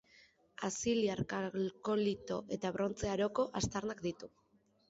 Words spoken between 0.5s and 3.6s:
Aziliar, Kalkolito eta Brontze Aroko